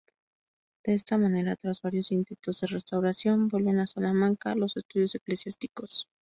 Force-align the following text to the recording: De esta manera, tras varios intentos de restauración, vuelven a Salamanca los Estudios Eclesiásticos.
De 0.83 0.95
esta 0.95 1.19
manera, 1.19 1.55
tras 1.55 1.79
varios 1.83 2.09
intentos 2.11 2.59
de 2.61 2.65
restauración, 2.65 3.49
vuelven 3.49 3.77
a 3.77 3.85
Salamanca 3.85 4.55
los 4.55 4.75
Estudios 4.75 5.13
Eclesiásticos. 5.13 6.07